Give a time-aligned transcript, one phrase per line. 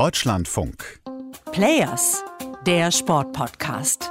[0.00, 0.98] Deutschlandfunk.
[1.52, 2.24] Players,
[2.64, 4.10] der Sportpodcast.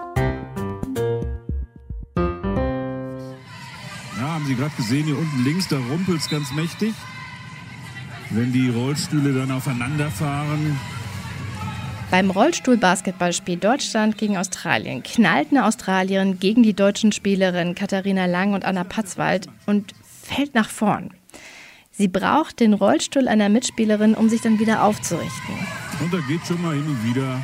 [4.15, 6.93] Ja, haben Sie gerade gesehen, hier unten links, da rumpelt es ganz mächtig.
[8.29, 10.79] Wenn die Rollstühle dann aufeinander fahren,
[12.11, 18.63] beim Rollstuhl-Basketballspiel Deutschland gegen Australien knallt eine Australierin gegen die deutschen Spielerinnen Katharina Lang und
[18.63, 21.15] Anna Patzwald und fällt nach vorn.
[21.99, 25.53] Sie braucht den Rollstuhl einer Mitspielerin, um sich dann wieder aufzurichten.
[26.01, 27.41] Und da geht schon mal hin und wieder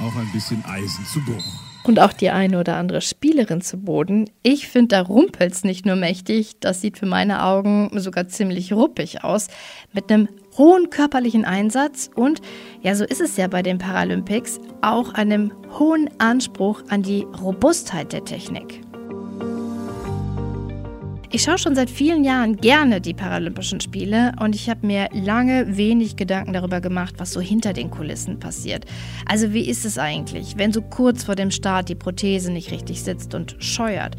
[0.00, 1.42] auch ein bisschen Eisen zu Bruch.
[1.82, 4.30] Und auch die eine oder andere Spielerin zu Boden.
[4.44, 8.72] Ich finde, da rumpelt es nicht nur mächtig, das sieht für meine Augen sogar ziemlich
[8.72, 9.48] ruppig aus.
[9.92, 12.40] Mit einem hohen körperlichen Einsatz und,
[12.82, 18.12] ja, so ist es ja bei den Paralympics, auch einem hohen Anspruch an die Robustheit
[18.12, 18.85] der Technik.
[21.36, 25.76] Ich schaue schon seit vielen Jahren gerne die Paralympischen Spiele und ich habe mir lange
[25.76, 28.86] wenig Gedanken darüber gemacht, was so hinter den Kulissen passiert.
[29.26, 33.02] Also wie ist es eigentlich, wenn so kurz vor dem Start die Prothese nicht richtig
[33.02, 34.16] sitzt und scheuert?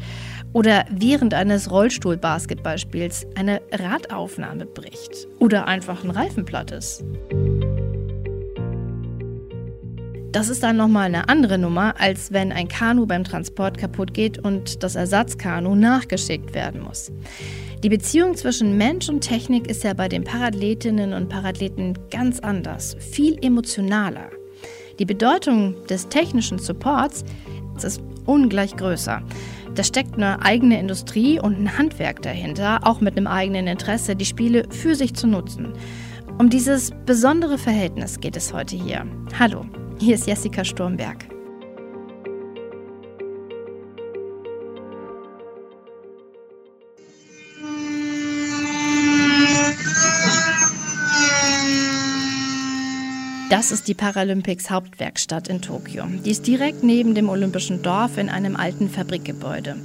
[0.52, 5.26] Oder während eines Rollstuhl-Basketballspiels eine Radaufnahme bricht?
[5.40, 7.02] Oder einfach ein Reifen platt ist?
[10.32, 14.38] Das ist dann nochmal eine andere Nummer, als wenn ein Kanu beim Transport kaputt geht
[14.38, 17.10] und das Ersatzkanu nachgeschickt werden muss.
[17.82, 22.94] Die Beziehung zwischen Mensch und Technik ist ja bei den Parathletinnen und Parathleten ganz anders,
[22.98, 24.28] viel emotionaler.
[24.98, 27.24] Die Bedeutung des technischen Supports
[27.82, 29.22] ist ungleich größer.
[29.74, 34.26] Da steckt eine eigene Industrie und ein Handwerk dahinter, auch mit einem eigenen Interesse, die
[34.26, 35.72] Spiele für sich zu nutzen.
[36.38, 39.06] Um dieses besondere Verhältnis geht es heute hier.
[39.38, 39.64] Hallo,
[40.00, 41.26] hier ist Jessica Sturmberg.
[53.50, 56.04] Das ist die Paralympics Hauptwerkstatt in Tokio.
[56.24, 59.76] Die ist direkt neben dem Olympischen Dorf in einem alten Fabrikgebäude.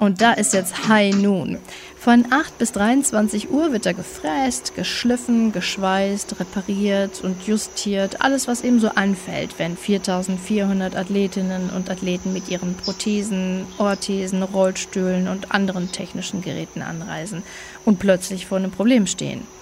[0.00, 1.58] Und da ist jetzt High Noon.
[1.96, 8.20] Von 8 bis 23 Uhr wird da gefräst, geschliffen, geschweißt, repariert und justiert.
[8.22, 15.26] Alles, was eben so anfällt, wenn 4400 Athletinnen und Athleten mit ihren Prothesen, Orthesen, Rollstühlen
[15.26, 17.42] und anderen technischen Geräten anreisen
[17.84, 19.57] und plötzlich vor einem Problem stehen.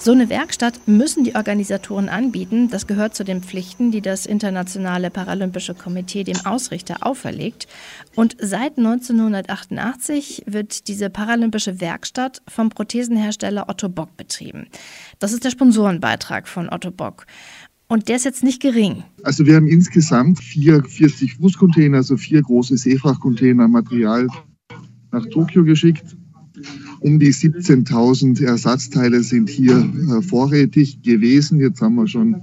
[0.00, 2.70] So eine Werkstatt müssen die Organisatoren anbieten.
[2.70, 7.66] Das gehört zu den Pflichten, die das Internationale Paralympische Komitee dem Ausrichter auferlegt.
[8.14, 14.68] Und seit 1988 wird diese paralympische Werkstatt vom Prothesenhersteller Otto Bock betrieben.
[15.18, 17.26] Das ist der Sponsorenbeitrag von Otto Bock.
[17.88, 19.02] Und der ist jetzt nicht gering.
[19.24, 24.28] Also wir haben insgesamt vier 40 Fußcontainer, also vier große Seefrachtcontainer Material
[25.10, 26.04] nach Tokio geschickt.
[27.00, 31.60] Um die 17.000 Ersatzteile sind hier äh, vorrätig gewesen.
[31.60, 32.42] Jetzt haben wir schon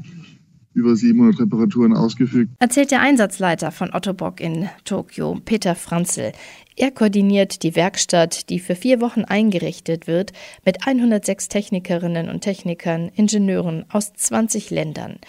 [0.73, 2.51] über 700 Reparaturen ausgefügt.
[2.59, 6.33] Erzählt der Einsatzleiter von Otto Bock in Tokio, Peter Franzl.
[6.77, 10.33] Er koordiniert die Werkstatt, die für vier Wochen eingerichtet wird,
[10.65, 15.19] mit 106 Technikerinnen und Technikern, Ingenieuren aus 20 Ländern.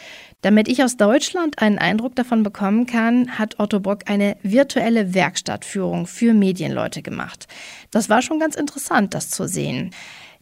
[0.41, 6.09] Damit ich aus Deutschland einen Eindruck davon bekommen kann, hat Otto Bock eine virtuelle Werkstattführung
[6.09, 7.47] für Medienleute gemacht.
[7.93, 9.93] Das war schon ganz interessant, das zu sehen.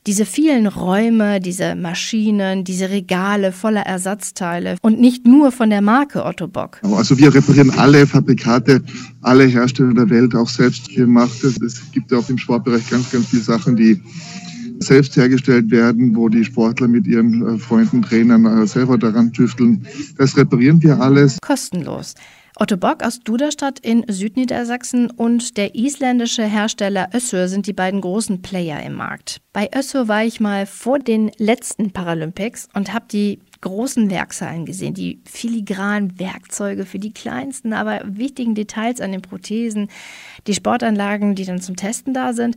[0.07, 6.27] Diese vielen Räume, diese Maschinen, diese Regale voller Ersatzteile und nicht nur von der Marke
[6.27, 6.79] Otto Bock.
[6.83, 8.83] Also wir reparieren alle Fabrikate,
[9.23, 11.43] alle Hersteller der Welt, auch selbst gemacht.
[11.43, 13.99] Es gibt auch im Sportbereich ganz, ganz viele Sachen, die
[14.81, 19.87] selbst hergestellt werden, wo die Sportler mit ihren äh, Freunden, Trainern äh, selber daran tüfteln.
[20.19, 21.39] Das reparieren wir alles.
[21.41, 22.15] Kostenlos.
[22.57, 28.43] Otto Bock aus Duderstadt in Südniedersachsen und der isländische Hersteller Össur sind die beiden großen
[28.43, 29.41] Player im Markt.
[29.53, 34.93] Bei Össur war ich mal vor den letzten Paralympics und habe die großen Werkshallen gesehen,
[34.93, 39.89] die filigranen Werkzeuge für die kleinsten, aber wichtigen Details an den Prothesen,
[40.47, 42.57] die Sportanlagen, die dann zum Testen da sind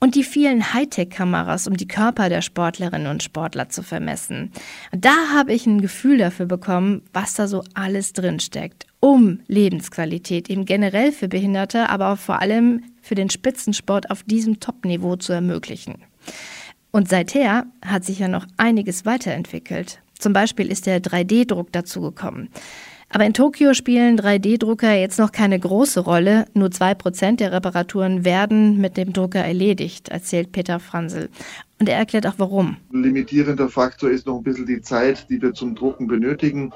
[0.00, 4.50] und die vielen Hightech-Kameras, um die Körper der Sportlerinnen und Sportler zu vermessen.
[4.90, 10.64] Da habe ich ein Gefühl dafür bekommen, was da so alles drinsteckt, um Lebensqualität eben
[10.64, 15.98] generell für Behinderte, aber vor allem für den Spitzensport auf diesem Top-Niveau zu ermöglichen.
[16.90, 20.00] Und seither hat sich ja noch einiges weiterentwickelt.
[20.18, 22.48] Zum Beispiel ist der 3D-Druck dazugekommen.
[23.10, 26.44] Aber in Tokio spielen 3D-Drucker jetzt noch keine große Rolle.
[26.52, 31.30] Nur zwei Prozent der Reparaturen werden mit dem Drucker erledigt, erzählt Peter Franzel.
[31.80, 32.76] Und er erklärt auch warum.
[32.92, 36.72] Limitierender Faktor ist noch ein bisschen die Zeit, die wir zum Drucken benötigen.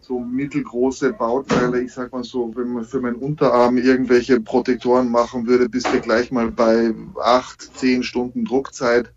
[0.00, 5.46] So mittelgroße Bauteile, ich sag mal so, wenn man für meinen Unterarm irgendwelche Protektoren machen
[5.46, 6.92] würde, bist du gleich mal bei
[7.22, 9.10] acht, zehn Stunden Druckzeit.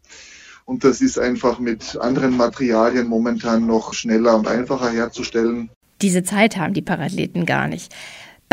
[0.66, 5.70] Und das ist einfach mit anderen Materialien momentan noch schneller und einfacher herzustellen.
[6.02, 7.94] Diese Zeit haben die Parathleten gar nicht.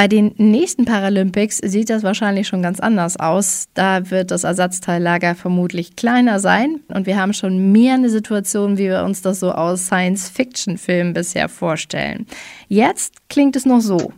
[0.01, 3.67] Bei den nächsten Paralympics sieht das wahrscheinlich schon ganz anders aus.
[3.75, 8.85] Da wird das Ersatzteillager vermutlich kleiner sein und wir haben schon mehr eine Situation, wie
[8.85, 12.27] wir uns das so aus Science-Fiction-Filmen bisher vorstellen.
[12.69, 14.15] Jetzt klingt es noch so.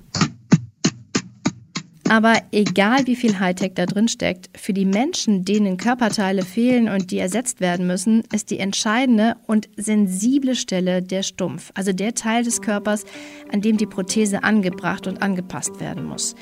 [2.13, 7.11] Aber egal wie viel Hightech da drin steckt, für die Menschen, denen Körperteile fehlen und
[7.11, 12.45] die ersetzt werden müssen, ist die entscheidende und sensible Stelle der Stumpf, also der Teil
[12.45, 13.07] des Körpers,
[13.51, 16.35] an dem die Prothese angebracht und angepasst werden muss.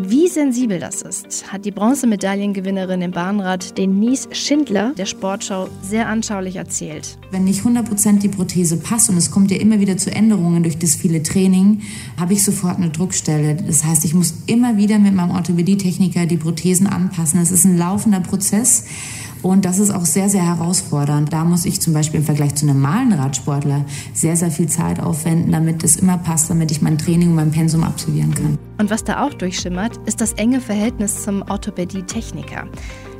[0.00, 6.54] Wie sensibel das ist, hat die Bronzemedaillengewinnerin im Bahnrad Denise Schindler der Sportschau sehr anschaulich
[6.54, 7.18] erzählt.
[7.32, 10.78] Wenn nicht 100% die Prothese passt und es kommt ja immer wieder zu Änderungen durch
[10.78, 11.80] das viele Training,
[12.16, 13.56] habe ich sofort eine Druckstelle.
[13.56, 17.40] Das heißt, ich muss immer wieder mit meinem Orthopädietechniker die Prothesen anpassen.
[17.40, 18.84] Es ist ein laufender Prozess.
[19.42, 21.32] Und das ist auch sehr, sehr herausfordernd.
[21.32, 25.00] Da muss ich zum Beispiel im Vergleich zu einem normalen Radsportler sehr, sehr viel Zeit
[25.00, 28.58] aufwenden, damit es immer passt, damit ich mein Training und mein Pensum absolvieren kann.
[28.78, 32.66] Und was da auch durchschimmert, ist das enge Verhältnis zum Orthopädie-Techniker.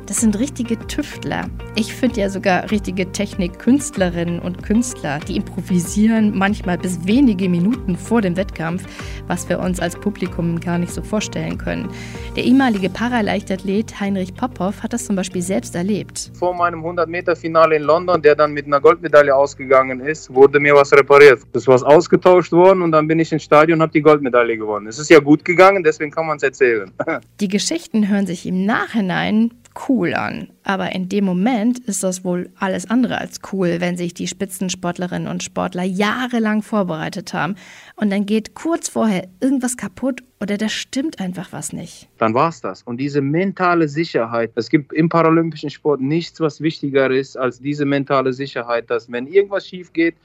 [0.09, 1.47] Das sind richtige Tüftler.
[1.75, 8.19] Ich finde ja sogar richtige Technikkünstlerinnen und Künstler, die improvisieren manchmal bis wenige Minuten vor
[8.19, 8.83] dem Wettkampf,
[9.27, 11.89] was wir uns als Publikum gar nicht so vorstellen können.
[12.35, 16.31] Der ehemalige Paraleichtathlet Heinrich Popov hat das zum Beispiel selbst erlebt.
[16.33, 20.91] Vor meinem 100-Meter-Finale in London, der dann mit einer Goldmedaille ausgegangen ist, wurde mir was
[20.91, 21.41] repariert.
[21.53, 24.87] Das war ausgetauscht worden und dann bin ich ins Stadion und habe die Goldmedaille gewonnen.
[24.87, 26.91] Es ist ja gut gegangen, deswegen kann man es erzählen.
[27.39, 29.51] Die Geschichten hören sich im Nachhinein
[29.87, 30.49] cool an.
[30.63, 35.27] Aber in dem Moment ist das wohl alles andere als cool, wenn sich die Spitzensportlerinnen
[35.27, 37.55] und Sportler jahrelang vorbereitet haben
[37.95, 42.07] und dann geht kurz vorher irgendwas kaputt oder da stimmt einfach was nicht.
[42.17, 42.83] Dann war es das.
[42.83, 47.85] Und diese mentale Sicherheit, es gibt im paralympischen Sport nichts, was wichtiger ist als diese
[47.85, 50.15] mentale Sicherheit, dass wenn irgendwas schief geht,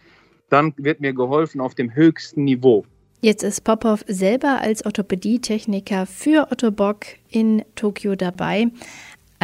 [0.51, 2.85] dann wird mir geholfen auf dem höchsten Niveau.
[3.25, 8.67] Jetzt ist Popov selber als Orthopädietechniker für Otto Bock in Tokio dabei.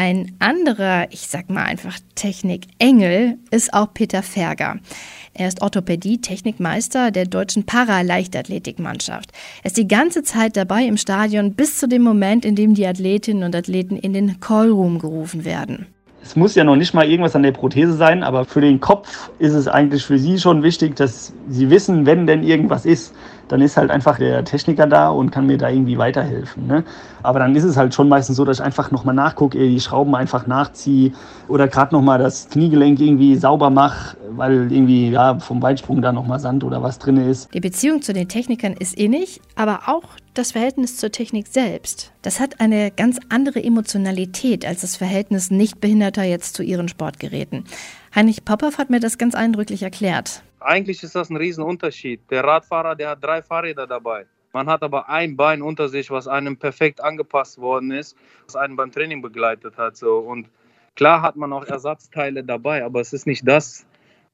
[0.02, 4.76] Ein anderer, ich sag mal einfach Technik-Engel, ist auch Peter Ferger.
[5.34, 9.30] Er ist Orthopädie-Technikmeister der deutschen Paraleichtathletikmannschaft.
[9.62, 12.86] Er ist die ganze Zeit dabei im Stadion bis zu dem Moment, in dem die
[12.86, 15.84] Athletinnen und Athleten in den Callroom gerufen werden.
[16.22, 19.30] Es muss ja noch nicht mal irgendwas an der Prothese sein, aber für den Kopf
[19.38, 23.14] ist es eigentlich für Sie schon wichtig, dass Sie wissen, wenn denn irgendwas ist,
[23.50, 26.68] dann ist halt einfach der Techniker da und kann mir da irgendwie weiterhelfen.
[26.68, 26.84] Ne?
[27.22, 30.14] Aber dann ist es halt schon meistens so, dass ich einfach nochmal nachgucke, die Schrauben
[30.14, 31.12] einfach nachziehe
[31.48, 36.38] oder gerade nochmal das Kniegelenk irgendwie sauber mache, weil irgendwie ja, vom Weitsprung da nochmal
[36.38, 37.52] Sand oder was drin ist.
[37.52, 40.04] Die Beziehung zu den Technikern ist innig, aber auch
[40.34, 42.12] das Verhältnis zur Technik selbst.
[42.22, 47.64] Das hat eine ganz andere Emotionalität als das Verhältnis Nichtbehinderter jetzt zu ihren Sportgeräten.
[48.14, 50.42] Heinrich Popov hat mir das ganz eindrücklich erklärt.
[50.60, 52.30] Eigentlich ist das ein Riesenunterschied.
[52.30, 54.26] Der Radfahrer, der hat drei Fahrräder dabei.
[54.52, 58.16] Man hat aber ein Bein unter sich, was einem perfekt angepasst worden ist,
[58.46, 59.96] was einen beim Training begleitet hat.
[59.96, 60.18] So.
[60.18, 60.50] Und
[60.96, 63.86] klar hat man auch Ersatzteile dabei, aber es ist nicht das,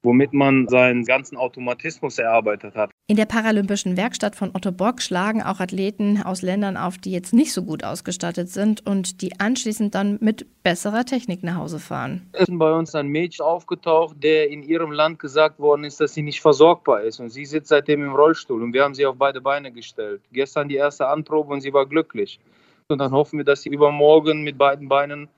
[0.03, 2.91] womit man seinen ganzen Automatismus erarbeitet hat.
[3.09, 7.33] In der Paralympischen Werkstatt von Otto Bock schlagen auch Athleten aus Ländern auf, die jetzt
[7.33, 12.29] nicht so gut ausgestattet sind und die anschließend dann mit besserer Technik nach Hause fahren.
[12.33, 16.15] Es ist bei uns ein Mädchen aufgetaucht, der in ihrem Land gesagt worden ist, dass
[16.15, 17.21] sie nicht versorgbar ist.
[17.21, 20.23] Und sie sitzt seitdem im Rollstuhl und wir haben sie auf beide Beine gestellt.
[20.33, 22.41] Gestern die erste Anprobe und sie war glücklich.
[22.89, 25.29] Und dann hoffen wir, dass sie übermorgen mit beiden Beinen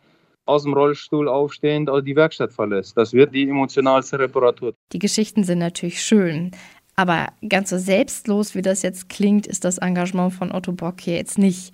[0.46, 2.96] aus dem Rollstuhl aufstehend die Werkstatt verlässt.
[2.96, 4.72] Das wird die emotionalste Reparatur.
[4.92, 6.52] Die Geschichten sind natürlich schön.
[6.98, 11.14] Aber ganz so selbstlos, wie das jetzt klingt, ist das Engagement von Otto Bock hier
[11.14, 11.72] jetzt nicht.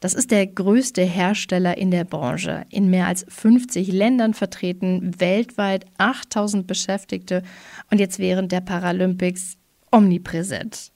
[0.00, 5.86] Das ist der größte Hersteller in der Branche, in mehr als 50 Ländern vertreten, weltweit
[5.98, 7.44] 8000 Beschäftigte
[7.92, 9.58] und jetzt während der Paralympics
[9.92, 10.90] omnipräsent.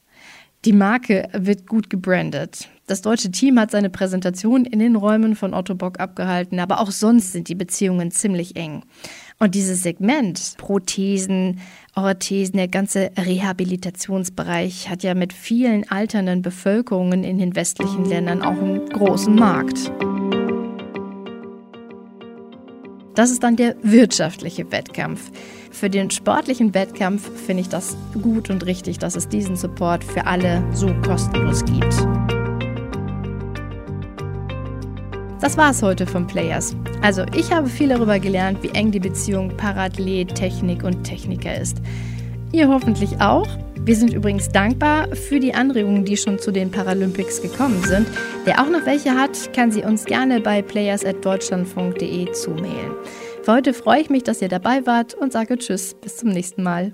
[0.64, 2.68] Die Marke wird gut gebrandet.
[2.88, 6.90] Das deutsche Team hat seine Präsentation in den Räumen von Otto Bock abgehalten, aber auch
[6.90, 8.82] sonst sind die Beziehungen ziemlich eng.
[9.40, 11.61] Und dieses Segment, Prothesen,
[11.95, 18.61] Orthesen, der ganze Rehabilitationsbereich hat ja mit vielen alternden Bevölkerungen in den westlichen Ländern auch
[18.61, 19.92] einen großen Markt.
[23.14, 25.30] Das ist dann der wirtschaftliche Wettkampf.
[25.71, 30.26] Für den sportlichen Wettkampf finde ich das gut und richtig, dass es diesen Support für
[30.26, 31.95] alle so kostenlos gibt.
[35.40, 36.75] Das war es heute von Players.
[37.00, 41.78] Also ich habe viel darüber gelernt, wie eng die Beziehung Parathlet, Technik und Techniker ist.
[42.50, 43.47] Ihr hoffentlich auch.
[43.80, 48.09] Wir sind übrigens dankbar für die Anregungen, die schon zu den Paralympics gekommen sind.
[48.45, 52.92] Wer auch noch welche hat, kann sie uns gerne bei players.deutschlandfunk.de zumailen.
[53.45, 56.64] Für heute freue ich mich, dass ihr dabei wart und sage Tschüss, bis zum nächsten
[56.64, 56.92] Mal.